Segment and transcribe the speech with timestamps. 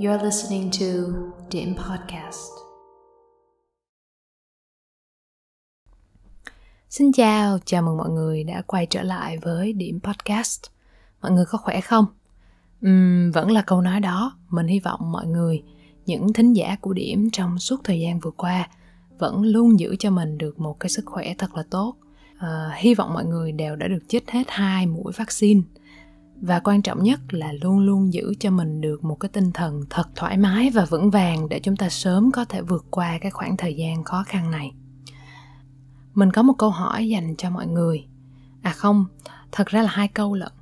[0.00, 0.86] You're listening to
[1.50, 2.50] Dim Podcast.
[6.88, 10.62] Xin chào, chào mừng mọi người đã quay trở lại với Điểm Podcast.
[11.22, 12.06] Mọi người có khỏe không?
[12.86, 15.62] Uhm, vẫn là câu nói đó, mình hy vọng mọi người,
[16.06, 18.68] những thính giả của Điểm trong suốt thời gian vừa qua
[19.18, 21.96] vẫn luôn giữ cho mình được một cái sức khỏe thật là tốt.
[22.38, 25.60] À, hy vọng mọi người đều đã được chích hết hai mũi vaccine
[26.40, 29.84] và quan trọng nhất là luôn luôn giữ cho mình được một cái tinh thần
[29.90, 33.30] thật thoải mái và vững vàng để chúng ta sớm có thể vượt qua cái
[33.30, 34.72] khoảng thời gian khó khăn này.
[36.14, 38.04] Mình có một câu hỏi dành cho mọi người.
[38.62, 39.04] À không
[39.52, 40.52] thật ra là hai câu lận.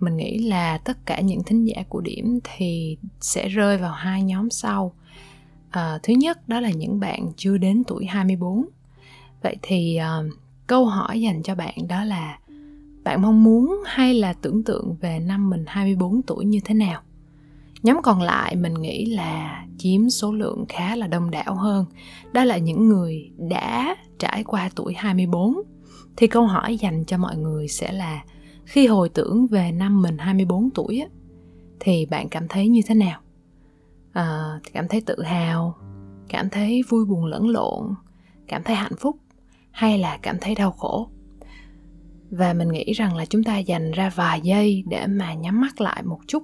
[0.00, 4.22] Mình nghĩ là tất cả những thính giả của điểm thì sẽ rơi vào hai
[4.22, 4.94] nhóm sau.
[5.70, 8.64] À, thứ nhất đó là những bạn chưa đến tuổi 24
[9.42, 10.32] vậy thì uh,
[10.66, 12.38] câu hỏi dành cho bạn đó là
[13.04, 17.00] bạn mong muốn hay là tưởng tượng về năm mình 24 tuổi như thế nào?
[17.82, 21.84] Nhóm còn lại mình nghĩ là chiếm số lượng khá là đông đảo hơn.
[22.32, 25.54] Đó là những người đã trải qua tuổi 24.
[26.16, 28.24] Thì câu hỏi dành cho mọi người sẽ là
[28.64, 31.08] khi hồi tưởng về năm mình 24 tuổi á,
[31.80, 33.20] thì bạn cảm thấy như thế nào?
[34.12, 35.74] À, cảm thấy tự hào,
[36.28, 37.94] cảm thấy vui buồn lẫn lộn,
[38.48, 39.16] cảm thấy hạnh phúc
[39.70, 41.08] hay là cảm thấy đau khổ?
[42.32, 45.80] Và mình nghĩ rằng là chúng ta dành ra vài giây để mà nhắm mắt
[45.80, 46.42] lại một chút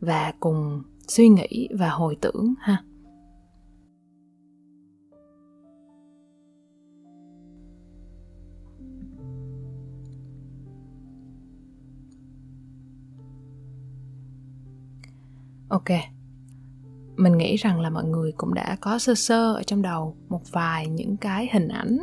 [0.00, 2.82] và cùng suy nghĩ và hồi tưởng ha.
[15.68, 15.84] Ok.
[17.16, 20.52] Mình nghĩ rằng là mọi người cũng đã có sơ sơ ở trong đầu một
[20.52, 21.98] vài những cái hình ảnh,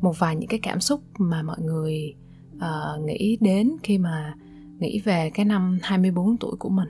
[0.00, 2.14] một vài những cái cảm xúc mà mọi người
[2.56, 4.34] uh, nghĩ đến khi mà
[4.78, 6.88] nghĩ về cái năm 24 tuổi của mình.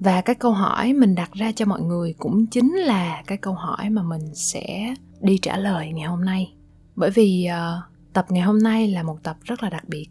[0.00, 3.54] Và cái câu hỏi mình đặt ra cho mọi người cũng chính là cái câu
[3.54, 6.54] hỏi mà mình sẽ đi trả lời ngày hôm nay.
[6.96, 10.08] Bởi vì uh, tập ngày hôm nay là một tập rất là đặc biệt.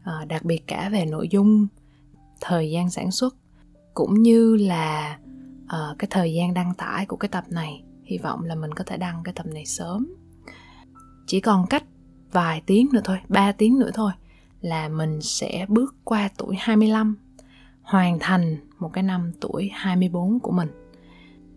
[0.00, 1.66] Uh, đặc biệt cả về nội dung,
[2.40, 3.34] thời gian sản xuất
[3.94, 5.18] cũng như là
[5.64, 7.84] uh, cái thời gian đăng tải của cái tập này.
[8.04, 10.14] Hy vọng là mình có thể đăng cái tập này sớm.
[11.26, 11.84] Chỉ còn cách
[12.34, 14.12] vài tiếng nữa thôi, 3 tiếng nữa thôi
[14.60, 17.16] là mình sẽ bước qua tuổi 25,
[17.82, 20.68] hoàn thành một cái năm tuổi 24 của mình.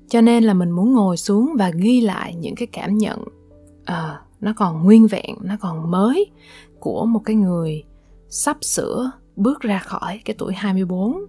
[0.09, 3.21] Cho nên là mình muốn ngồi xuống và ghi lại những cái cảm nhận
[3.81, 6.25] uh, nó còn nguyên vẹn, nó còn mới
[6.79, 7.83] của một cái người
[8.29, 11.25] sắp sửa bước ra khỏi cái tuổi 24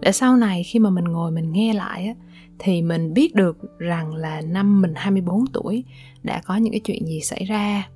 [0.00, 2.14] để sau này khi mà mình ngồi mình nghe lại á
[2.58, 5.84] thì mình biết được rằng là năm mình 24 tuổi
[6.22, 7.88] đã có những cái chuyện gì xảy ra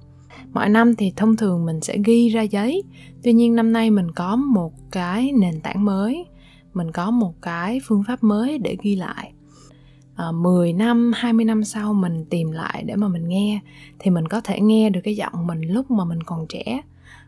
[0.53, 2.83] mọi năm thì thông thường mình sẽ ghi ra giấy.
[3.23, 6.27] Tuy nhiên năm nay mình có một cái nền tảng mới.
[6.75, 9.33] Mình có một cái phương pháp mới để ghi lại.
[10.15, 13.61] À, 10 năm, 20 năm sau mình tìm lại để mà mình nghe.
[13.99, 16.81] Thì mình có thể nghe được cái giọng mình lúc mà mình còn trẻ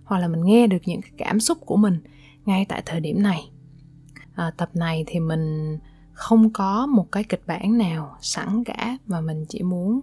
[0.04, 1.98] hoặc là mình nghe được những cái cảm xúc của mình
[2.46, 3.50] ngay tại thời điểm này.
[4.34, 5.78] À, tập này thì mình
[6.12, 10.00] không có một cái kịch bản nào sẵn cả mà mình chỉ muốn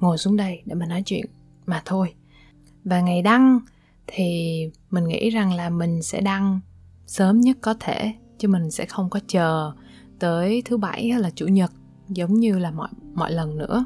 [0.00, 1.26] ngồi xuống đây để mà nói chuyện
[1.66, 2.14] mà thôi
[2.84, 3.60] và ngày đăng
[4.06, 6.60] thì mình nghĩ rằng là mình sẽ đăng
[7.06, 9.72] sớm nhất có thể chứ mình sẽ không có chờ
[10.18, 11.72] tới thứ bảy hay là chủ nhật
[12.08, 13.84] giống như là mọi mọi lần nữa.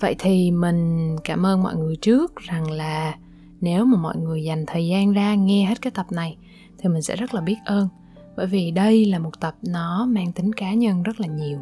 [0.00, 3.14] Vậy thì mình cảm ơn mọi người trước rằng là
[3.60, 6.36] nếu mà mọi người dành thời gian ra nghe hết cái tập này
[6.78, 7.88] thì mình sẽ rất là biết ơn.
[8.36, 11.58] Bởi vì đây là một tập nó mang tính cá nhân rất là nhiều.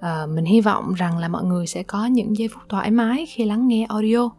[0.00, 3.26] À, mình hy vọng rằng là mọi người sẽ có những giây phút thoải mái
[3.26, 4.30] khi lắng nghe audio.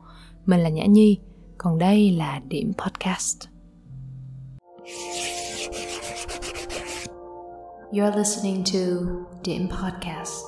[0.45, 1.18] Mình là nhã nhi
[1.57, 3.47] còn đây là điểm podcast
[7.91, 8.79] You're listening to
[9.44, 10.44] Điểm Podcast.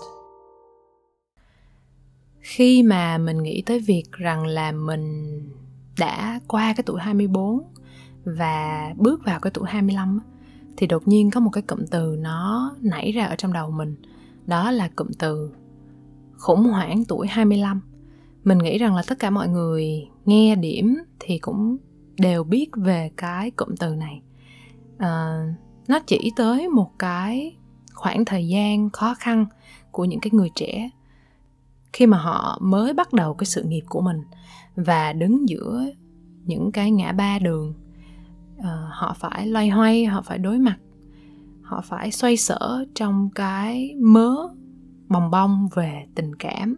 [2.39, 5.39] Khi mà mình nghĩ tới việc rằng là mình
[5.99, 7.63] đã qua cái tuổi 24
[8.23, 10.19] và bước vào cái tuổi 25
[10.77, 13.95] thì đột nhiên có một cái cụm từ nó nảy ra ở trong đầu mình.
[14.45, 15.51] Đó là cụm từ
[16.37, 17.81] khủng hoảng tuổi 25
[18.49, 21.77] mình nghĩ rằng là tất cả mọi người nghe điểm thì cũng
[22.17, 24.21] đều biết về cái cụm từ này.
[24.97, 25.43] À,
[25.87, 27.57] nó chỉ tới một cái
[27.93, 29.45] khoảng thời gian khó khăn
[29.91, 30.89] của những cái người trẻ
[31.93, 34.21] khi mà họ mới bắt đầu cái sự nghiệp của mình
[34.75, 35.85] và đứng giữa
[36.45, 37.73] những cái ngã ba đường.
[38.63, 40.77] À, họ phải loay hoay họ phải đối mặt
[41.61, 44.35] họ phải xoay sở trong cái mớ
[45.07, 46.75] bồng bông về tình cảm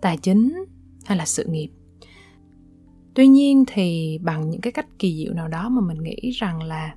[0.00, 0.64] tài chính
[1.04, 1.68] hay là sự nghiệp
[3.14, 6.62] tuy nhiên thì bằng những cái cách kỳ diệu nào đó mà mình nghĩ rằng
[6.62, 6.94] là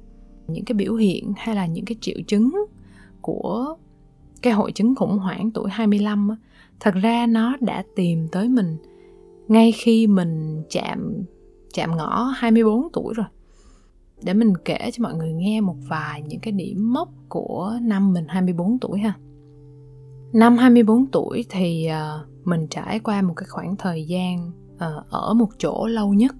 [0.47, 2.65] những cái biểu hiện hay là những cái triệu chứng
[3.21, 3.75] của
[4.41, 6.35] cái hội chứng khủng hoảng tuổi 25 á,
[6.79, 8.77] thật ra nó đã tìm tới mình
[9.47, 11.23] ngay khi mình chạm
[11.73, 13.25] chạm ngõ 24 tuổi rồi
[14.23, 18.13] để mình kể cho mọi người nghe một vài những cái điểm mốc của năm
[18.13, 19.13] mình 24 tuổi ha.
[20.33, 25.33] Năm 24 tuổi thì uh, mình trải qua một cái khoảng thời gian ờ, ở
[25.33, 26.35] một chỗ lâu nhất.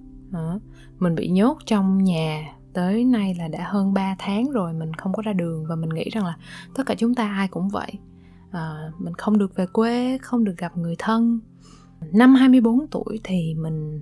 [0.98, 5.12] Mình bị nhốt trong nhà tới nay là đã hơn 3 tháng rồi mình không
[5.12, 6.36] có ra đường và mình nghĩ rằng là
[6.74, 7.92] tất cả chúng ta ai cũng vậy.
[8.50, 11.40] à, mình không được về quê, không được gặp người thân.
[12.12, 14.00] Năm 24 tuổi thì mình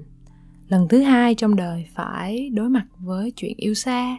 [0.68, 4.16] lần thứ hai trong đời phải đối mặt với chuyện yêu xa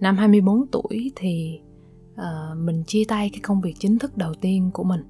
[0.00, 1.60] năm 24 tuổi thì
[2.12, 5.00] uh, mình chia tay cái công việc chính thức đầu tiên của mình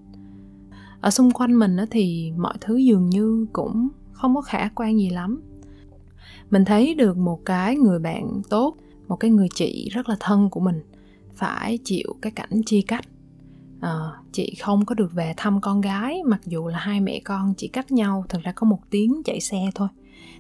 [1.04, 5.10] ở xung quanh mình thì mọi thứ dường như cũng không có khả quan gì
[5.10, 5.42] lắm.
[6.50, 8.76] Mình thấy được một cái người bạn tốt
[9.08, 10.82] một cái người chị rất là thân của mình
[11.34, 13.04] phải chịu cái cảnh chia cách.
[13.80, 13.90] À,
[14.32, 17.68] chị không có được về thăm con gái mặc dù là hai mẹ con chỉ
[17.68, 19.88] cách nhau thật ra có một tiếng chạy xe thôi.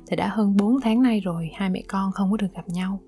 [0.06, 3.00] Thì đã hơn 4 tháng nay rồi hai mẹ con không có được gặp nhau.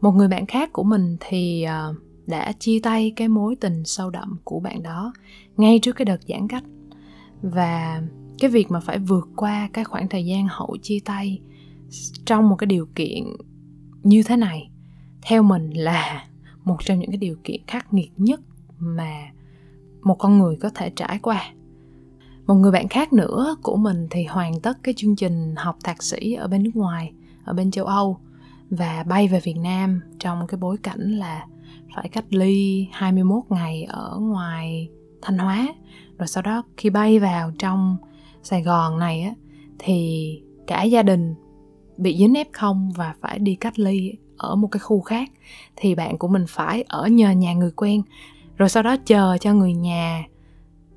[0.00, 1.96] Một người bạn khác của mình thì uh,
[2.30, 5.12] đã chia tay cái mối tình sâu đậm của bạn đó
[5.56, 6.64] ngay trước cái đợt giãn cách.
[7.42, 8.02] Và
[8.38, 11.40] cái việc mà phải vượt qua cái khoảng thời gian hậu chia tay
[12.24, 13.24] trong một cái điều kiện
[14.02, 14.70] như thế này,
[15.22, 16.26] theo mình là
[16.64, 18.40] một trong những cái điều kiện khắc nghiệt nhất
[18.78, 19.30] mà
[20.02, 21.52] một con người có thể trải qua.
[22.46, 26.02] Một người bạn khác nữa của mình thì hoàn tất cái chương trình học thạc
[26.02, 27.12] sĩ ở bên nước ngoài,
[27.44, 28.18] ở bên châu âu
[28.70, 31.46] và bay về việt nam trong cái bối cảnh là
[31.94, 34.88] phải cách ly 21 ngày ở ngoài
[35.22, 35.74] Thanh Hóa.
[36.18, 37.96] Rồi sau đó khi bay vào trong
[38.42, 39.34] Sài Gòn này á,
[39.78, 41.34] thì cả gia đình
[41.96, 45.30] bị dính F0 và phải đi cách ly ở một cái khu khác.
[45.76, 48.02] Thì bạn của mình phải ở nhờ nhà người quen.
[48.56, 50.24] Rồi sau đó chờ cho người nhà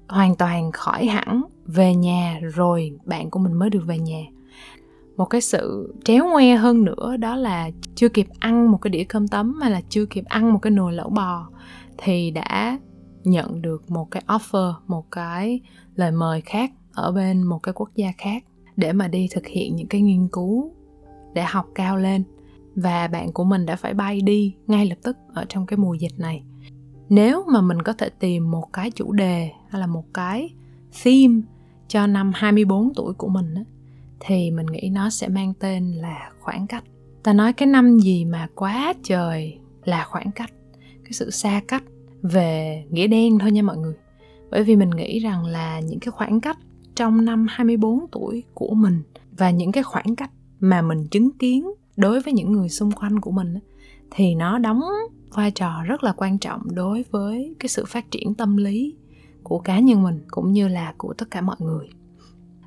[0.08, 4.22] hoàn toàn khỏi hẳn về nhà, rồi bạn của mình mới được về nhà
[5.18, 9.04] một cái sự tréo ngoe hơn nữa đó là chưa kịp ăn một cái đĩa
[9.04, 11.50] cơm tấm hay là chưa kịp ăn một cái nồi lẩu bò
[11.98, 12.80] thì đã
[13.24, 15.62] nhận được một cái offer một cái
[15.96, 18.44] lời mời khác ở bên một cái quốc gia khác
[18.76, 20.72] để mà đi thực hiện những cái nghiên cứu
[21.34, 22.24] để học cao lên.
[22.76, 25.94] Và bạn của mình đã phải bay đi ngay lập tức ở trong cái mùa
[25.94, 26.44] dịch này.
[27.10, 30.50] Nếu mà mình có thể tìm một cái chủ đề hay là một cái
[31.04, 31.42] theme
[31.88, 33.64] cho năm 24 tuổi của mình á,
[34.26, 36.84] thì mình nghĩ nó sẽ mang tên là khoảng cách.
[37.24, 40.52] Ta nói cái năm gì mà quá trời là khoảng cách,
[41.04, 41.84] cái sự xa cách
[42.22, 43.94] về nghĩa đen thôi nha mọi người.
[44.52, 46.58] Bởi vì mình nghĩ rằng là những cái khoảng cách
[46.96, 49.04] trong năm 24 tuổi của mình
[49.38, 53.20] và những cái khoảng cách mà mình chứng kiến đối với những người xung quanh
[53.20, 53.56] của mình
[54.12, 54.82] thì nó đóng
[55.34, 58.96] vai trò rất là quan trọng đối với cái sự phát triển tâm lý
[59.44, 61.90] của cá nhân mình cũng như là của tất cả mọi người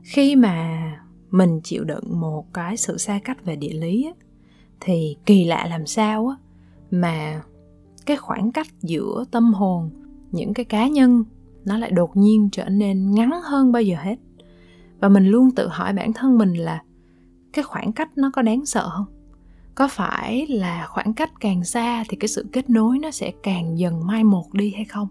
[0.03, 0.83] khi mà
[1.31, 4.13] mình chịu đựng một cái sự xa cách về địa lý á,
[4.81, 6.37] thì kỳ lạ làm sao á
[6.91, 7.43] mà
[8.07, 9.91] cái khoảng cách giữa tâm hồn
[10.33, 11.25] những cái cá nhân
[11.65, 14.17] nó lại đột nhiên trở nên ngắn hơn bao giờ hết.
[15.01, 16.83] Và mình luôn tự hỏi bản thân mình là
[17.53, 19.07] cái khoảng cách nó có đáng sợ không?
[19.75, 23.79] Có phải là khoảng cách càng xa thì cái sự kết nối nó sẽ càng
[23.79, 25.09] dần mai một đi hay không?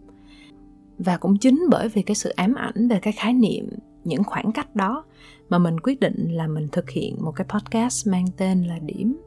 [0.97, 3.69] Và cũng chính bởi vì cái sự ám ảnh về cái khái niệm
[4.05, 5.03] những khoảng cách đó
[5.49, 9.17] mà mình quyết định là mình thực hiện một cái podcast mang tên là điểm.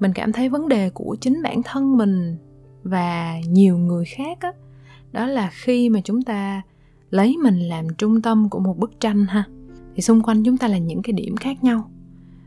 [0.00, 2.36] Mình cảm thấy vấn đề của chính bản thân mình
[2.82, 4.52] và nhiều người khác đó,
[5.12, 6.62] đó là khi mà chúng ta
[7.10, 9.44] lấy mình làm trung tâm của một bức tranh ha
[9.94, 11.90] thì xung quanh chúng ta là những cái điểm khác nhau.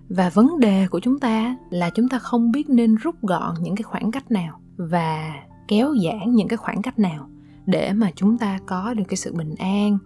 [0.09, 3.75] Và vấn đề của chúng ta là chúng ta không biết nên rút gọn những
[3.75, 5.33] cái khoảng cách nào và
[5.67, 7.29] kéo giãn những cái khoảng cách nào
[7.65, 9.97] để mà chúng ta có được cái sự bình an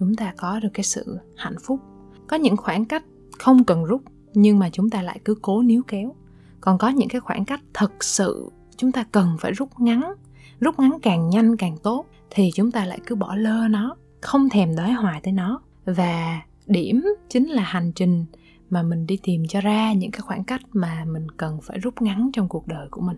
[0.00, 1.80] chúng ta có được cái sự hạnh phúc.
[2.26, 3.04] Có những khoảng cách
[3.38, 4.02] không cần rút,
[4.34, 6.14] nhưng mà chúng ta lại cứ cố níu kéo.
[6.60, 10.14] Còn có những cái khoảng cách thật sự chúng ta cần phải rút ngắn
[10.60, 14.48] rút ngắn càng nhanh càng tốt, thì chúng ta lại cứ bỏ lơ nó, không
[14.48, 15.60] thèm đói hoài tới nó.
[15.84, 18.24] Và điểm chính là hành trình
[18.70, 22.02] mà mình đi tìm cho ra những cái khoảng cách mà mình cần phải rút
[22.02, 23.16] ngắn trong cuộc đời của mình.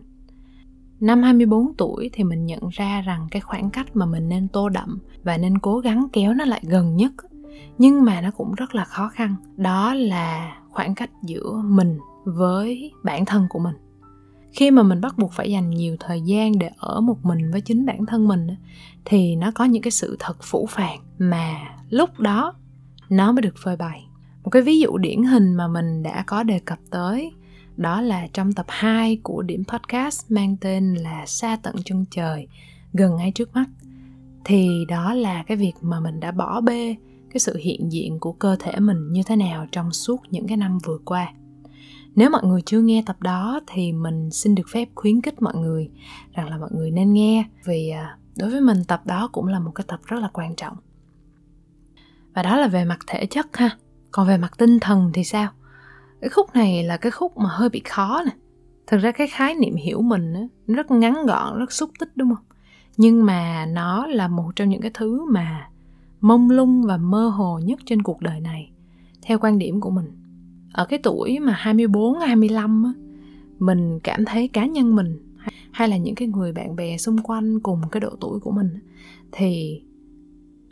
[1.02, 4.68] Năm 24 tuổi thì mình nhận ra rằng cái khoảng cách mà mình nên tô
[4.68, 7.12] đậm và nên cố gắng kéo nó lại gần nhất,
[7.78, 9.36] nhưng mà nó cũng rất là khó khăn.
[9.56, 13.74] Đó là khoảng cách giữa mình với bản thân của mình.
[14.52, 17.60] Khi mà mình bắt buộc phải dành nhiều thời gian để ở một mình với
[17.60, 18.46] chính bản thân mình
[19.04, 21.54] thì nó có những cái sự thật phủ phàng mà
[21.90, 22.54] lúc đó
[23.08, 24.06] nó mới được phơi bày
[24.44, 27.32] một cái ví dụ điển hình mà mình đã có đề cập tới
[27.76, 32.48] đó là trong tập 2 của điểm podcast mang tên là Xa tận chân trời,
[32.92, 33.66] gần ngay trước mắt.
[34.44, 36.96] thì đó là cái việc mà mình đã bỏ bê
[37.30, 40.56] cái sự hiện diện của cơ thể mình như thế nào trong suốt những cái
[40.56, 41.32] năm vừa qua.
[42.14, 45.54] Nếu mọi người chưa nghe tập đó thì mình xin được phép khuyến khích mọi
[45.56, 45.90] người
[46.32, 49.58] rằng là mọi người nên nghe vì à, đối với mình tập đó cũng là
[49.58, 50.76] một cái tập rất là quan trọng.
[52.34, 53.76] Và đó là về mặt thể chất ha.
[54.10, 55.50] Còn về mặt tinh thần thì sao?
[56.22, 58.32] Cái khúc này là cái khúc mà hơi bị khó nè.
[58.86, 62.34] Thực ra cái khái niệm hiểu mình á, rất ngắn gọn rất xúc tích đúng
[62.34, 62.44] không?
[62.96, 65.68] Nhưng mà nó là một trong những cái thứ mà
[66.20, 68.70] mông lung và mơ hồ nhất trên cuộc đời này
[69.22, 70.06] theo quan điểm của mình.
[70.72, 72.92] Ở cái tuổi mà 24, 25 á,
[73.58, 75.36] mình cảm thấy cá nhân mình
[75.72, 78.68] hay là những cái người bạn bè xung quanh cùng cái độ tuổi của mình
[79.32, 79.82] thì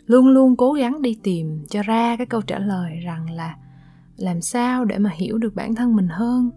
[0.07, 3.57] luôn luôn cố gắng đi tìm cho ra cái câu trả lời rằng là
[4.21, 6.51] làm sao để mà hiểu được bản thân mình hơn?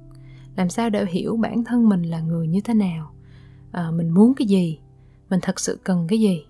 [0.56, 3.12] Làm sao để hiểu bản thân mình là người như thế nào?
[3.72, 4.80] À, mình muốn cái gì?
[5.30, 6.46] Mình thật sự cần cái gì?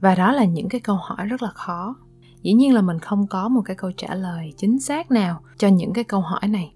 [0.00, 1.96] Và đó là những cái câu hỏi rất là khó.
[2.42, 5.68] Dĩ nhiên là mình không có một cái câu trả lời chính xác nào cho
[5.68, 6.72] những cái câu hỏi này.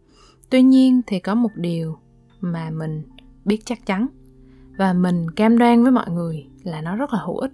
[0.51, 1.99] Tuy nhiên thì có một điều
[2.41, 3.03] mà mình
[3.45, 4.07] biết chắc chắn
[4.77, 7.53] và mình cam đoan với mọi người là nó rất là hữu ích.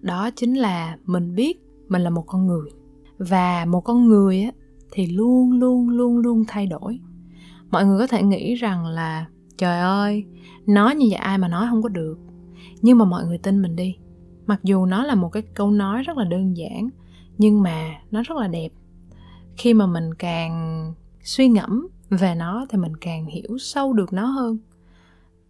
[0.00, 2.70] Đó chính là mình biết mình là một con người.
[3.18, 4.50] Và một con người á
[4.90, 7.00] thì luôn luôn luôn luôn thay đổi.
[7.70, 9.26] Mọi người có thể nghĩ rằng là,
[9.58, 10.24] trời ơi,
[10.66, 12.18] nói như vậy ai mà nói không có được.
[12.82, 13.96] Nhưng mà mọi người tin mình đi.
[14.46, 16.88] Mặc dù nó là một cái câu nói rất là đơn giản,
[17.38, 18.68] nhưng mà nó rất là đẹp.
[19.56, 24.26] Khi mà mình càng suy ngẫm về nó thì mình càng hiểu sâu được nó
[24.26, 24.58] hơn.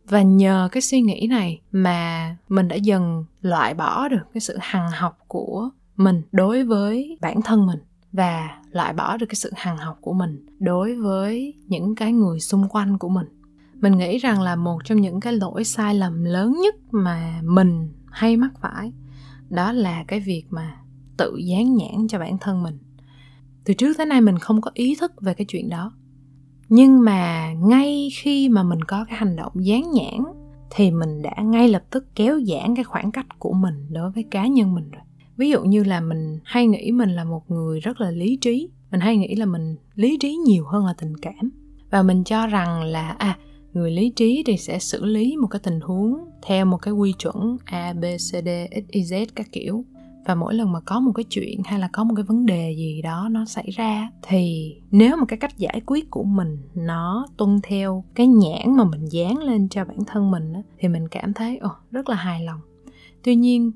[0.09, 4.57] Và nhờ cái suy nghĩ này mà mình đã dần loại bỏ được cái sự
[4.61, 7.79] hằng học của mình đối với bản thân mình
[8.15, 12.41] và loại bỏ được cái sự hằng học của mình đối với những cái người
[12.41, 13.27] xung quanh của mình.
[13.81, 17.93] Mình nghĩ rằng là một trong những cái lỗi sai lầm lớn nhất mà mình
[18.11, 18.93] hay mắc phải,
[19.51, 20.77] đó là cái việc mà
[21.17, 22.79] tự dán nhãn cho bản thân mình.
[23.65, 25.93] Từ trước tới nay mình không có ý thức về cái chuyện đó.
[26.69, 30.25] Nhưng mà ngay khi mà mình có cái hành động dán nhãn,
[30.71, 34.25] thì mình đã ngay lập tức kéo giãn cái khoảng cách của mình đối với
[34.31, 35.03] cá nhân mình rồi
[35.37, 38.69] ví dụ như là mình hay nghĩ mình là một người rất là lý trí
[38.91, 41.51] mình hay nghĩ là mình lý trí nhiều hơn là tình cảm.
[41.91, 43.39] Và mình cho rằng là à
[43.73, 47.13] người lý trí thì sẽ xử lý một cái tình huống theo một cái quy
[47.13, 49.85] chuẩn a b c d x y z các kiểu.
[50.27, 52.75] Và mỗi lần mà có một cái chuyện hay là có một cái vấn đề
[52.77, 57.27] gì đó nó xảy ra thì nếu mà cái cách giải quyết của mình nó
[57.37, 61.09] tuân theo cái nhãn mà mình dán lên cho bản thân mình á, thì mình
[61.09, 62.61] cảm thấy ồ rất là hài lòng.
[63.23, 63.73] Tuy nhiên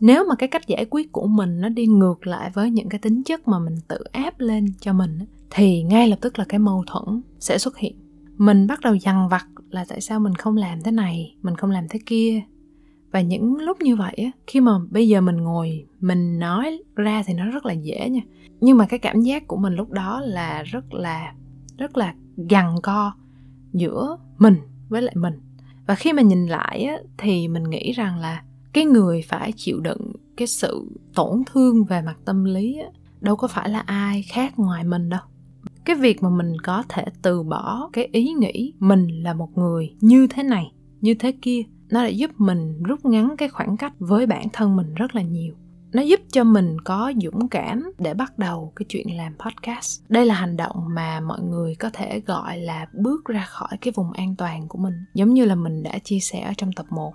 [0.00, 2.98] nếu mà cái cách giải quyết của mình nó đi ngược lại với những cái
[2.98, 5.18] tính chất mà mình tự áp lên cho mình
[5.50, 7.96] thì ngay lập tức là cái mâu thuẫn sẽ xuất hiện.
[8.36, 11.70] Mình bắt đầu dằn vặt là tại sao mình không làm thế này, mình không
[11.70, 12.42] làm thế kia.
[13.12, 17.22] Và những lúc như vậy á, khi mà bây giờ mình ngồi, mình nói ra
[17.26, 18.20] thì nó rất là dễ nha.
[18.60, 21.34] Nhưng mà cái cảm giác của mình lúc đó là rất là
[21.78, 22.14] rất là
[22.50, 23.12] gằn co
[23.72, 24.56] giữa mình
[24.88, 25.34] với lại mình.
[25.86, 29.80] Và khi mà nhìn lại á, thì mình nghĩ rằng là cái người phải chịu
[29.80, 32.88] đựng cái sự tổn thương về mặt tâm lý á,
[33.20, 35.20] đâu có phải là ai khác ngoài mình đâu.
[35.84, 39.94] Cái việc mà mình có thể từ bỏ cái ý nghĩ mình là một người
[40.00, 43.92] như thế này như thế kia nó đã giúp mình rút ngắn cái khoảng cách
[43.98, 45.54] với bản thân mình rất là nhiều.
[45.92, 50.02] Nó giúp cho mình có dũng cảm để bắt đầu cái chuyện làm podcast.
[50.08, 53.92] Đây là hành động mà mọi người có thể gọi là bước ra khỏi cái
[53.96, 56.86] vùng an toàn của mình giống như là mình đã chia sẻ ở trong tập
[56.90, 57.12] 1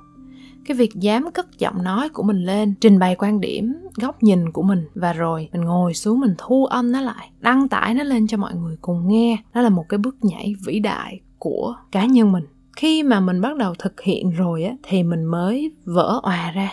[0.65, 4.51] cái việc dám cất giọng nói của mình lên, trình bày quan điểm, góc nhìn
[4.51, 8.03] của mình, và rồi mình ngồi xuống mình thu âm nó lại, đăng tải nó
[8.03, 11.75] lên cho mọi người cùng nghe, đó là một cái bước nhảy vĩ đại của
[11.91, 12.43] cá nhân mình.
[12.77, 16.71] Khi mà mình bắt đầu thực hiện rồi á, thì mình mới vỡ òa ra.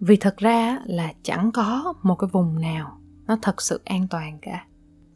[0.00, 4.38] Vì thật ra là chẳng có một cái vùng nào nó thật sự an toàn
[4.42, 4.64] cả.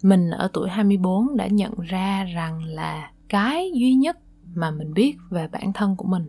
[0.02, 4.18] Mình ở tuổi 24 đã nhận ra rằng là cái duy nhất
[4.54, 6.26] mà mình biết về bản thân của mình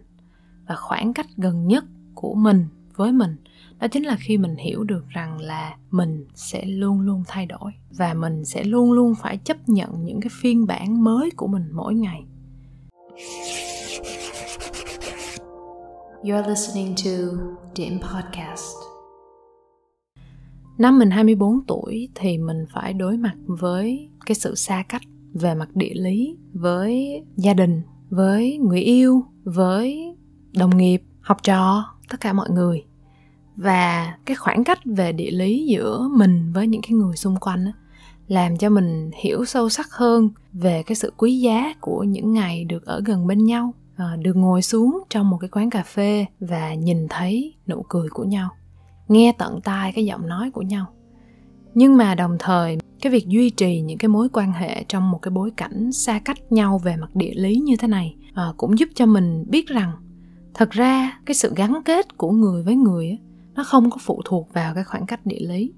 [0.67, 1.84] và khoảng cách gần nhất
[2.15, 3.36] của mình với mình
[3.79, 7.72] đó chính là khi mình hiểu được rằng là mình sẽ luôn luôn thay đổi
[7.91, 11.69] và mình sẽ luôn luôn phải chấp nhận những cái phiên bản mới của mình
[11.72, 12.24] mỗi ngày
[16.25, 17.43] You're listening to
[17.75, 18.75] Điểm Podcast.
[20.77, 25.01] Năm mình 24 tuổi thì mình phải đối mặt với cái sự xa cách
[25.34, 30.14] về mặt địa lý với gia đình, với người yêu, với
[30.57, 32.83] đồng nghiệp, học trò, tất cả mọi người.
[33.55, 37.65] Và cái khoảng cách về địa lý giữa mình với những cái người xung quanh
[37.65, 37.71] á,
[38.27, 42.65] làm cho mình hiểu sâu sắc hơn về cái sự quý giá của những ngày
[42.65, 46.25] được ở gần bên nhau à, được ngồi xuống trong một cái quán cà phê
[46.39, 48.50] và nhìn thấy nụ cười của nhau
[49.07, 50.85] nghe tận tai cái giọng nói của nhau
[51.74, 55.19] nhưng mà đồng thời cái việc duy trì những cái mối quan hệ trong một
[55.21, 58.79] cái bối cảnh xa cách nhau về mặt địa lý như thế này à, cũng
[58.79, 59.91] giúp cho mình biết rằng
[60.55, 63.17] thật ra cái sự gắn kết của người với người
[63.55, 65.74] nó không có phụ thuộc vào cái khoảng cách địa lý.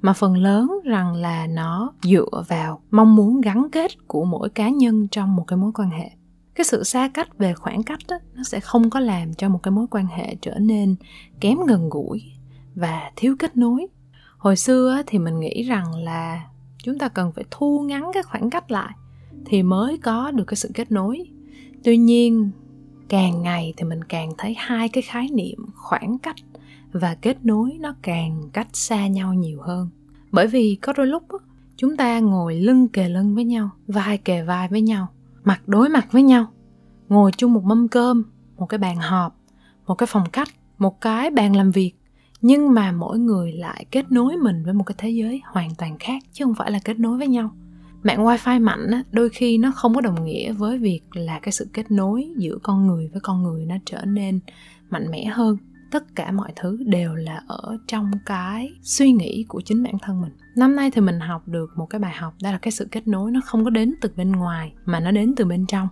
[0.00, 4.68] Mà phần lớn rằng là nó dựa vào mong muốn gắn kết của mỗi cá
[4.68, 6.10] nhân trong một cái mối quan hệ.
[6.54, 9.62] Cái sự xa cách về khoảng cách đó, nó sẽ không có làm cho một
[9.62, 10.96] cái mối quan hệ trở nên
[11.40, 12.22] kém gần gũi
[12.74, 13.86] và thiếu kết nối.
[14.38, 16.46] Hồi xưa thì mình nghĩ rằng là
[16.82, 18.94] chúng ta cần phải thu ngắn cái khoảng cách lại
[19.44, 21.24] thì mới có được cái sự kết nối.
[21.84, 22.50] Tuy nhiên
[23.08, 26.36] càng ngày thì mình càng thấy hai cái khái niệm khoảng cách
[26.92, 29.88] và kết nối nó càng cách xa nhau nhiều hơn.
[30.32, 31.22] Bởi vì có đôi lúc
[31.76, 35.08] chúng ta ngồi lưng kề lưng với nhau, vai kề vai với nhau,
[35.44, 36.46] mặt đối mặt với nhau,
[37.08, 38.24] ngồi chung một mâm cơm,
[38.56, 39.36] một cái bàn họp,
[39.86, 40.48] một cái phòng khách,
[40.78, 41.92] một cái bàn làm việc,
[42.40, 45.96] nhưng mà mỗi người lại kết nối mình với một cái thế giới hoàn toàn
[45.98, 47.50] khác, chứ không phải là kết nối với nhau
[48.06, 51.52] mạng wifi mạnh á, đôi khi nó không có đồng nghĩa với việc là cái
[51.52, 54.40] sự kết nối giữa con người với con người nó trở nên
[54.90, 55.56] mạnh mẽ hơn.
[55.90, 60.20] Tất cả mọi thứ đều là ở trong cái suy nghĩ của chính bản thân
[60.20, 60.32] mình.
[60.56, 63.08] Năm nay thì mình học được một cái bài học đó là cái sự kết
[63.08, 65.88] nối nó không có đến từ bên ngoài mà nó đến từ bên trong.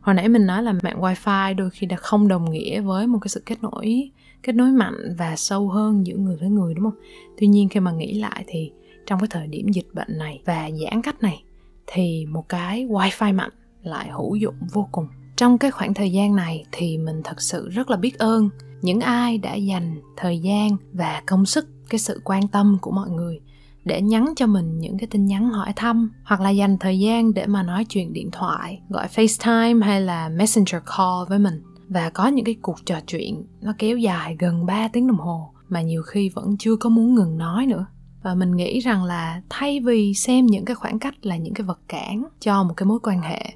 [0.00, 3.18] Hồi nãy mình nói là mạng wifi đôi khi đã không đồng nghĩa với một
[3.18, 4.10] cái sự kết nối
[4.42, 7.00] kết nối mạnh và sâu hơn giữa người với người đúng không?
[7.38, 8.72] Tuy nhiên khi mà nghĩ lại thì
[9.06, 11.42] trong cái thời điểm dịch bệnh này và giãn cách này,
[11.86, 15.06] thì một cái wifi mạnh lại hữu dụng vô cùng.
[15.36, 18.50] Trong cái khoảng thời gian này thì mình thật sự rất là biết ơn
[18.82, 23.10] những ai đã dành thời gian và công sức, cái sự quan tâm của mọi
[23.10, 23.40] người
[23.84, 27.34] để nhắn cho mình những cái tin nhắn hỏi thăm, hoặc là dành thời gian
[27.34, 31.62] để mà nói chuyện điện thoại, gọi FaceTime hay là Messenger call với mình.
[31.88, 35.52] Và có những cái cuộc trò chuyện nó kéo dài gần 3 tiếng đồng hồ
[35.68, 37.86] mà nhiều khi vẫn chưa có muốn ngừng nói nữa
[38.22, 41.66] và mình nghĩ rằng là thay vì xem những cái khoảng cách là những cái
[41.66, 43.52] vật cản cho một cái mối quan hệ,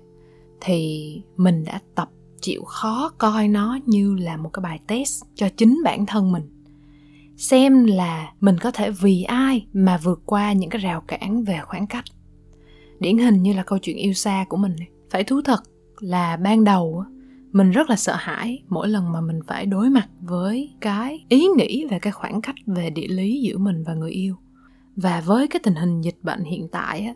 [0.61, 5.49] thì mình đã tập chịu khó coi nó như là một cái bài test cho
[5.57, 6.43] chính bản thân mình.
[7.37, 11.61] Xem là mình có thể vì ai mà vượt qua những cái rào cản về
[11.65, 12.05] khoảng cách.
[13.01, 14.77] Điển hình như là câu chuyện yêu xa của mình
[15.11, 15.63] phải thú thật
[16.01, 17.05] là ban đầu
[17.53, 21.47] mình rất là sợ hãi mỗi lần mà mình phải đối mặt với cái ý
[21.57, 24.37] nghĩ về cái khoảng cách về địa lý giữa mình và người yêu
[24.97, 27.15] và với cái tình hình dịch bệnh hiện tại á,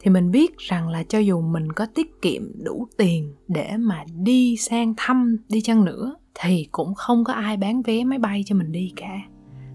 [0.00, 4.04] thì mình biết rằng là cho dù mình có tiết kiệm đủ tiền để mà
[4.16, 8.42] đi sang thăm, đi chăng nữa, thì cũng không có ai bán vé máy bay
[8.46, 9.20] cho mình đi cả.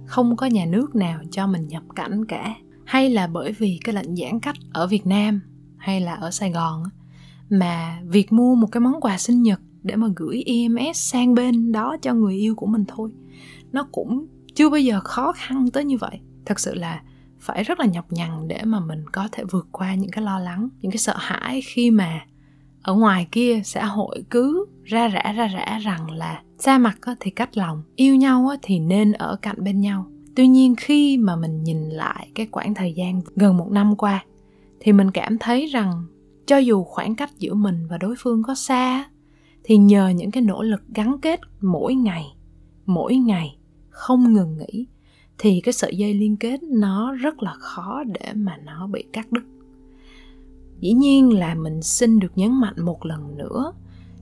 [0.05, 2.55] Không có nhà nước nào cho mình nhập cảnh cả.
[2.85, 5.41] Hay là bởi vì cái lệnh giãn cách ở Việt Nam
[5.77, 6.83] hay là ở Sài Gòn
[7.49, 11.71] mà việc mua một cái món quà sinh nhật để mà gửi EMS sang bên
[11.71, 13.11] đó cho người yêu của mình thôi,
[13.71, 16.19] nó cũng chưa bao giờ khó khăn tới như vậy.
[16.45, 17.01] Thật sự là
[17.45, 20.39] phải rất là nhọc nhằn để mà mình có thể vượt qua những cái lo
[20.39, 22.25] lắng, những cái sợ hãi khi mà
[22.81, 27.31] ở ngoài kia xã hội cứ ra rã ra rã rằng là xa mặt thì
[27.31, 30.05] cách lòng, yêu nhau thì nên ở cạnh bên nhau.
[30.35, 34.23] Tuy nhiên khi mà mình nhìn lại cái khoảng thời gian gần một năm qua
[34.79, 36.05] thì mình cảm thấy rằng
[36.45, 39.05] cho dù khoảng cách giữa mình và đối phương có xa
[39.63, 42.25] thì nhờ những cái nỗ lực gắn kết mỗi ngày
[42.85, 43.57] mỗi ngày
[43.89, 44.87] không ngừng nghỉ
[45.37, 49.31] thì cái sợi dây liên kết nó rất là khó để mà nó bị cắt
[49.31, 49.43] đứt.
[50.79, 53.73] Dĩ nhiên là mình xin được nhấn mạnh một lần nữa,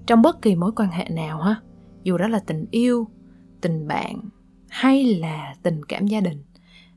[0.05, 1.61] trong bất kỳ mối quan hệ nào ha,
[2.03, 3.07] dù đó là tình yêu,
[3.61, 4.19] tình bạn
[4.69, 6.37] hay là tình cảm gia đình,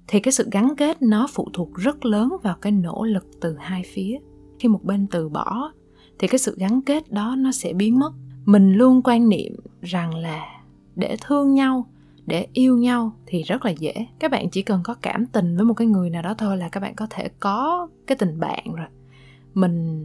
[0.08, 3.56] thì cái sự gắn kết nó phụ thuộc rất lớn vào cái nỗ lực từ
[3.60, 4.18] hai phía.
[4.58, 5.72] Khi một bên từ bỏ,
[6.18, 8.12] thì cái sự gắn kết đó nó sẽ biến mất.
[8.44, 10.62] Mình luôn quan niệm rằng là
[10.96, 11.86] để thương nhau
[12.26, 14.06] để yêu nhau thì rất là dễ.
[14.18, 16.68] Các bạn chỉ cần có cảm tình với một cái người nào đó thôi là
[16.68, 18.86] các bạn có thể có cái tình bạn rồi.
[19.54, 20.04] Mình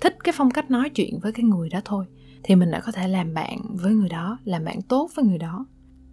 [0.00, 2.04] thích cái phong cách nói chuyện với cái người đó thôi,
[2.42, 5.38] thì mình đã có thể làm bạn với người đó, làm bạn tốt với người
[5.38, 5.66] đó.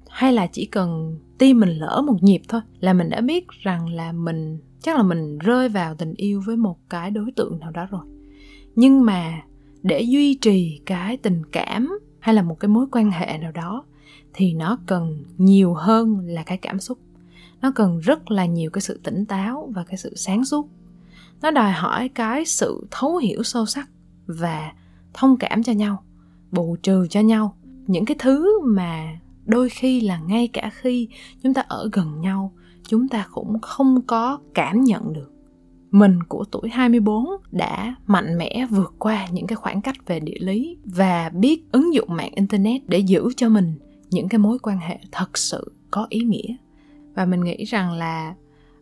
[0.09, 3.89] Hay là chỉ cần tim mình lỡ một nhịp thôi là mình đã biết rằng
[3.89, 7.71] là mình, chắc là mình rơi vào tình yêu với một cái đối tượng nào
[7.71, 8.01] đó rồi.
[8.75, 9.41] Nhưng mà
[9.83, 13.85] để duy trì cái tình cảm hay là một cái mối quan hệ nào đó
[14.33, 16.99] thì nó cần nhiều hơn là cái cảm xúc.
[17.61, 20.67] Nó cần rất là nhiều cái sự tỉnh táo và cái sự sáng suốt.
[21.41, 23.89] Nó đòi hỏi cái sự thấu hiểu sâu sắc
[24.25, 24.73] và
[25.13, 26.03] thông cảm cho nhau,
[26.51, 27.55] bù trừ cho nhau.
[27.87, 31.07] Những cái thứ mà đôi khi là ngay cả khi
[31.43, 32.53] chúng ta ở gần nhau,
[32.87, 35.31] chúng ta cũng không có cảm nhận được.
[35.91, 40.37] Mình của tuổi 24 đã mạnh mẽ vượt qua những cái khoảng cách về địa
[40.39, 43.73] lý và biết ứng dụng mạng internet để giữ cho mình
[44.13, 46.55] những cái mối quan hệ thật sự có ý nghĩa.
[47.15, 48.35] Và mình nghĩ rằng là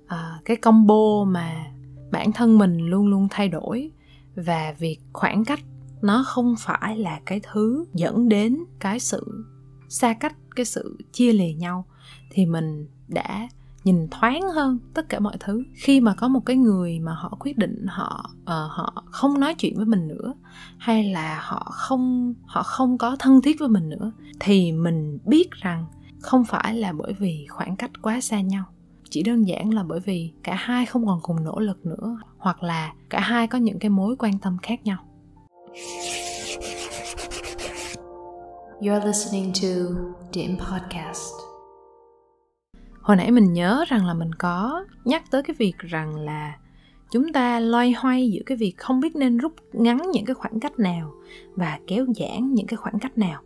[0.08, 1.72] à, cái combo mà
[2.12, 3.92] bản thân mình luôn luôn thay đổi
[4.36, 5.60] và việc khoảng cách
[6.02, 9.46] nó không phải là cái thứ dẫn đến cái sự
[9.90, 11.86] xa cách cái sự chia lìa nhau
[12.30, 13.48] thì mình đã
[13.84, 15.64] nhìn thoáng hơn tất cả mọi thứ.
[15.74, 19.56] Khi mà có một cái người mà họ quyết định họ uh, họ không nói
[19.56, 20.34] chuyện với mình nữa
[20.78, 25.52] hay là họ không họ không có thân thiết với mình nữa thì mình biết
[25.52, 25.86] rằng
[26.20, 28.64] không phải là bởi vì khoảng cách quá xa nhau.
[29.10, 32.64] Chỉ đơn giản là bởi vì cả hai không còn cùng nỗ lực nữa hoặc
[32.64, 34.98] là cả hai có những cái mối quan tâm khác nhau.
[38.82, 39.68] You're listening to
[40.34, 41.51] Dim Podcast.
[43.02, 46.58] Hồi nãy mình nhớ rằng là mình có nhắc tới cái việc rằng là
[47.12, 50.60] chúng ta loay hoay giữa cái việc không biết nên rút ngắn những cái khoảng
[50.60, 51.14] cách nào
[51.56, 53.42] và kéo giãn những cái khoảng cách nào.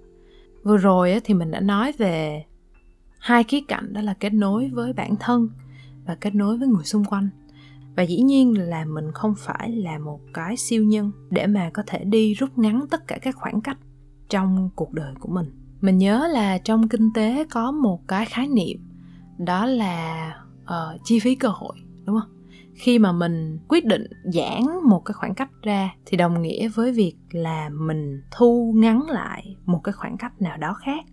[0.64, 2.46] Vừa rồi thì mình đã nói về
[3.20, 5.50] hai khía cạnh, đó là kết nối với bản thân
[6.06, 7.30] và kết nối với người xung quanh
[7.96, 11.84] và dĩ nhiên là mình không phải là một cái siêu nhân để mà có
[11.88, 13.78] thể đi rút ngắn tất cả các khoảng cách
[14.30, 18.48] trong cuộc đời của mình mình nhớ là trong kinh tế có một cái khái
[18.48, 18.80] niệm
[19.38, 22.30] đó là uh, chi phí cơ hội đúng không?
[22.74, 26.92] Khi mà mình quyết định giãn một cái khoảng cách ra thì đồng nghĩa với
[26.92, 31.06] việc là mình thu ngắn lại một cái khoảng cách nào đó khác.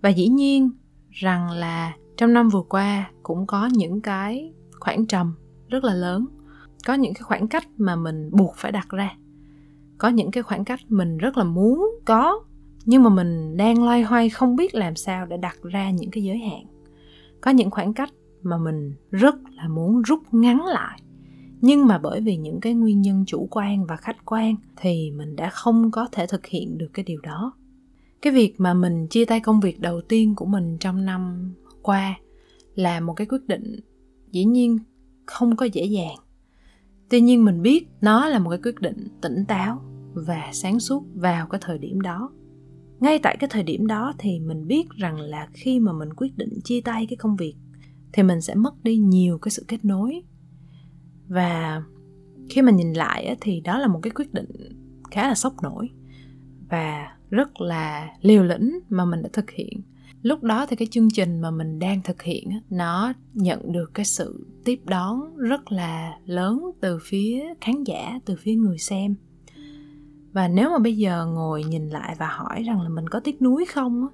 [0.00, 0.70] Và dĩ nhiên
[1.10, 5.34] rằng là trong năm vừa qua cũng có những cái khoảng trầm
[5.68, 6.26] rất là lớn.
[6.86, 9.16] Có những cái khoảng cách mà mình buộc phải đặt ra.
[9.98, 12.40] Có những cái khoảng cách mình rất là muốn có
[12.84, 16.22] nhưng mà mình đang loay hoay không biết làm sao để đặt ra những cái
[16.22, 16.75] giới hạn
[17.46, 18.10] có những khoảng cách
[18.42, 21.00] mà mình rất là muốn rút ngắn lại.
[21.60, 25.36] Nhưng mà bởi vì những cái nguyên nhân chủ quan và khách quan thì mình
[25.36, 27.52] đã không có thể thực hiện được cái điều đó.
[28.22, 32.18] Cái việc mà mình chia tay công việc đầu tiên của mình trong năm qua
[32.74, 33.80] là một cái quyết định
[34.32, 34.78] dĩ nhiên
[35.26, 36.16] không có dễ dàng.
[37.08, 39.82] Tuy nhiên mình biết nó là một cái quyết định tỉnh táo
[40.14, 42.30] và sáng suốt vào cái thời điểm đó
[43.00, 46.36] ngay tại cái thời điểm đó thì mình biết rằng là khi mà mình quyết
[46.36, 47.54] định chia tay cái công việc,
[48.12, 50.22] thì mình sẽ mất đi nhiều cái sự kết nối.
[51.28, 51.82] Và
[52.50, 54.50] khi mà nhìn lại thì đó là một cái quyết định
[55.10, 55.90] khá là sốc nổi
[56.70, 59.82] và rất là liều lĩnh mà mình đã thực hiện.
[60.22, 64.04] Lúc đó thì cái chương trình mà mình đang thực hiện nó nhận được cái
[64.04, 69.14] sự tiếp đón rất là lớn từ phía khán giả, từ phía người xem
[70.36, 73.42] và nếu mà bây giờ ngồi nhìn lại và hỏi rằng là mình có tiếc
[73.42, 74.06] nuối không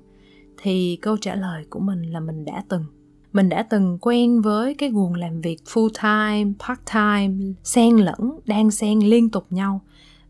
[0.63, 2.85] thì câu trả lời của mình là mình đã từng.
[3.33, 8.39] Mình đã từng quen với cái guồng làm việc full time part time xen lẫn
[8.47, 9.81] đang xen liên tục nhau.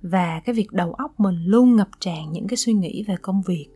[0.02, 3.42] Và cái việc đầu óc mình luôn ngập tràn những cái suy nghĩ về công
[3.42, 3.66] việc.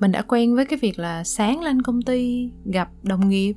[0.00, 3.54] Mình đã quen với cái việc là sáng lên công ty gặp đồng nghiệp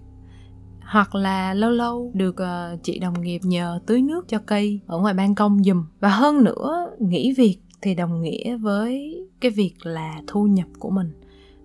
[0.82, 4.98] hoặc là lâu lâu được uh, chị đồng nghiệp nhờ tưới nước cho cây ở
[4.98, 5.86] ngoài ban công giùm.
[6.00, 10.90] Và hơn nữa nghỉ việc thì đồng nghĩa với cái việc là thu nhập của
[10.90, 11.12] mình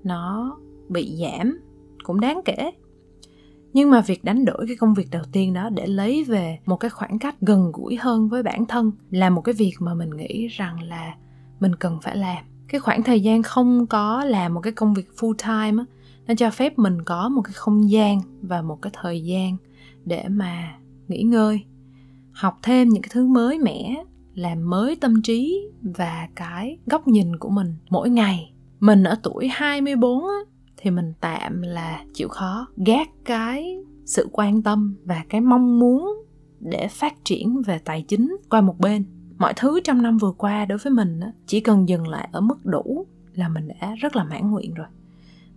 [0.05, 0.57] nó
[0.89, 1.61] bị giảm,
[2.03, 2.71] cũng đáng kể.
[3.73, 6.77] Nhưng mà việc đánh đổi cái công việc đầu tiên đó để lấy về một
[6.77, 10.11] cái khoảng cách gần gũi hơn với bản thân là một cái việc mà mình
[10.11, 11.15] nghĩ rằng là
[11.61, 12.45] mình cần phải làm.
[12.69, 15.85] Cái khoảng thời gian không có làm một cái công việc full time á,
[16.27, 19.57] nó cho phép mình có một cái không gian và một cái thời gian
[20.05, 21.65] để mà nghỉ ngơi,
[22.33, 27.37] học thêm những cái thứ mới mẻ làm mới tâm trí và cái góc nhìn
[27.37, 28.53] của mình mỗi ngày.
[28.81, 30.37] Mình ở tuổi 24 á,
[30.77, 36.25] thì mình tạm là chịu khó gác cái sự quan tâm và cái mong muốn
[36.61, 39.05] để phát triển về tài chính qua một bên.
[39.39, 42.41] Mọi thứ trong năm vừa qua đối với mình á, chỉ cần dừng lại ở
[42.41, 44.87] mức đủ là mình đã rất là mãn nguyện rồi.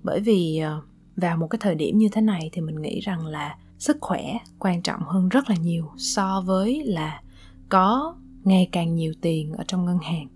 [0.04, 0.82] Bởi vì ờ,
[1.16, 4.38] vào một cái thời điểm như thế này thì mình nghĩ rằng là sức khỏe
[4.60, 7.22] quan trọng hơn rất là nhiều so với là
[7.70, 10.28] có ngày càng nhiều tiền ở trong ngân hàng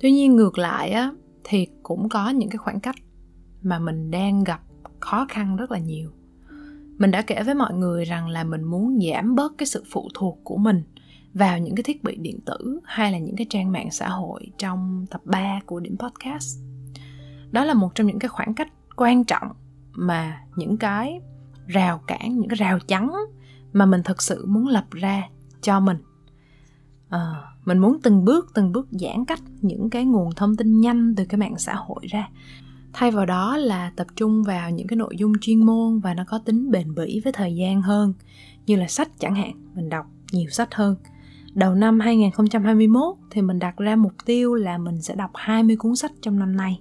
[0.00, 1.12] tuy nhiên ngược lại á
[1.44, 2.96] thì cũng có những cái khoảng cách
[3.62, 4.60] mà mình đang gặp
[5.00, 6.10] khó khăn rất là nhiều
[6.98, 10.08] mình đã kể với mọi người rằng là mình muốn giảm bớt cái sự phụ
[10.14, 10.82] thuộc của mình
[11.34, 14.50] vào những cái thiết bị điện tử hay là những cái trang mạng xã hội
[14.58, 16.58] trong tập 3 của điểm podcast.
[17.50, 19.48] Đó là một trong những cái khoảng cách quan trọng
[19.92, 21.20] mà những cái
[21.66, 23.12] rào cản, những cái rào chắn
[23.72, 25.28] mà mình thực sự muốn lập ra
[25.62, 25.96] cho mình.
[27.08, 31.14] À, mình muốn từng bước từng bước giãn cách những cái nguồn thông tin nhanh
[31.16, 32.28] từ cái mạng xã hội ra.
[32.92, 36.24] Thay vào đó là tập trung vào những cái nội dung chuyên môn và nó
[36.28, 38.14] có tính bền bỉ với thời gian hơn
[38.66, 40.96] như là sách chẳng hạn mình đọc nhiều sách hơn.
[41.54, 45.96] Đầu năm 2021 thì mình đặt ra mục tiêu là mình sẽ đọc 20 cuốn
[45.96, 46.80] sách trong năm nay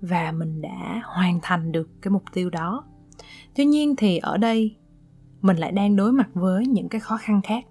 [0.00, 2.84] và mình đã hoàn thành được cái mục tiêu đó.
[3.56, 4.76] tuy nhiên thì ở đây
[5.42, 7.64] mình lại đang đối mặt với những cái khó khăn khác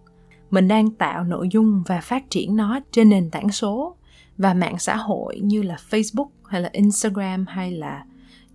[0.52, 3.96] mình đang tạo nội dung và phát triển nó trên nền tảng số
[4.38, 8.06] và mạng xã hội như là facebook hay là instagram hay là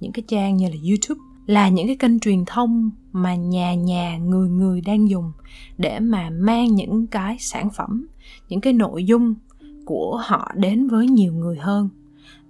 [0.00, 1.20] những cái trang như là youtube.
[1.46, 5.32] Là những cái kênh truyền thông mà nhà nhà, người người đang dùng
[5.78, 8.06] để mà mang những cái sản phẩm,
[8.48, 9.34] những cái nội dung
[9.84, 11.88] của họ đến với nhiều người hơn.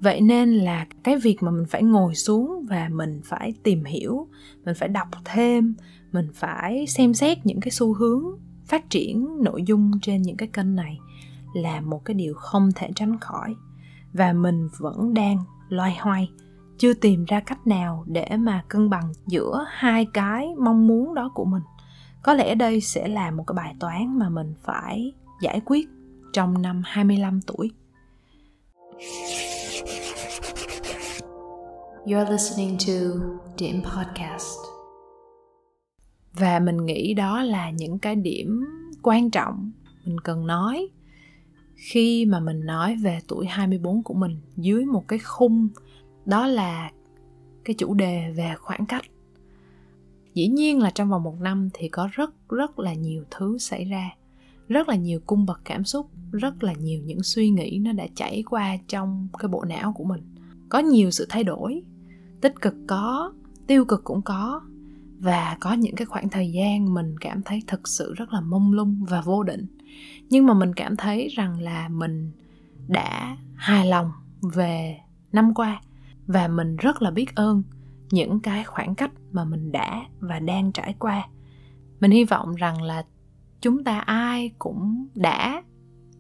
[0.01, 4.29] Vậy nên là cái việc mà mình phải ngồi xuống và mình phải tìm hiểu,
[4.65, 5.75] mình phải đọc thêm,
[6.13, 8.25] mình phải xem xét những cái xu hướng
[8.67, 10.99] phát triển nội dung trên những cái kênh này
[11.55, 13.55] là một cái điều không thể tránh khỏi
[14.13, 16.31] và mình vẫn đang loay hoay,
[16.79, 21.31] chưa tìm ra cách nào để mà cân bằng giữa hai cái mong muốn đó
[21.35, 21.63] của mình
[22.23, 25.89] có lẽ đây sẽ là một cái bài toán mà mình phải giải quyết
[26.33, 27.71] trong năm 25 tuổi.
[32.07, 32.93] You're listening to
[33.59, 34.74] Dim Podcast.
[36.35, 38.65] Và mình nghĩ đó là những cái điểm
[39.03, 39.71] quan trọng
[40.05, 40.89] mình cần nói.
[41.77, 45.69] Khi mà mình nói về tuổi 24 của mình dưới một cái khung,
[46.25, 46.91] đó là
[47.65, 49.05] cái chủ đề về khoảng cách.
[50.35, 53.85] Dĩ nhiên là trong vòng một năm thì có rất rất là nhiều thứ xảy
[53.85, 54.11] ra,
[54.69, 58.07] rất là nhiều cung bậc cảm xúc, rất là nhiều những suy nghĩ nó đã
[58.15, 60.21] chảy qua trong cái bộ não của mình.
[60.69, 61.83] Có nhiều sự thay đổi,
[62.41, 63.33] tích cực có,
[63.67, 64.61] tiêu cực cũng có
[65.19, 68.73] và có những cái khoảng thời gian mình cảm thấy thực sự rất là mông
[68.73, 69.67] lung và vô định.
[70.31, 72.33] Nhưng mà mình cảm thấy rằng là mình
[72.89, 74.11] đã hài lòng
[74.55, 75.01] về
[75.33, 75.81] năm qua
[76.27, 77.63] và mình rất là biết ơn
[78.11, 81.29] những cái khoảng cách mà mình đã và đang trải qua.
[82.01, 83.05] Mình hy vọng rằng là
[83.61, 85.63] chúng ta ai cũng đã,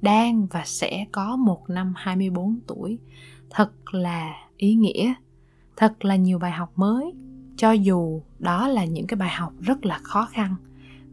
[0.01, 2.99] đang và sẽ có một năm 24 tuổi
[3.51, 5.15] thật là ý nghĩa,
[5.77, 7.13] thật là nhiều bài học mới
[7.64, 10.55] cho dù đó là những cái bài học rất là khó khăn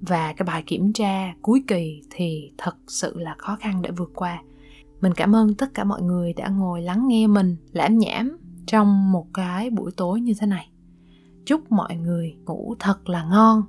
[0.02, 4.12] và cái bài kiểm tra cuối kỳ thì thật sự là khó khăn để vượt
[4.16, 4.44] qua.
[5.02, 9.12] Mình cảm ơn tất cả mọi người đã ngồi lắng nghe mình lãm nhảm trong
[9.12, 10.70] một cái buổi tối như thế này.
[11.46, 13.64] Chúc mọi người ngủ thật là ngon.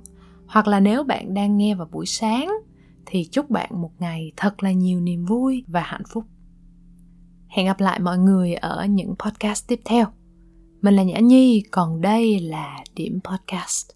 [0.47, 2.51] Hoặc là nếu bạn đang nghe vào buổi sáng
[3.05, 6.25] thì chúc bạn một ngày thật là nhiều niềm vui và hạnh phúc.
[7.47, 10.05] Hẹn gặp lại mọi người ở những podcast tiếp theo
[10.83, 13.89] mình là nhã nhi còn đây là điểm podcast.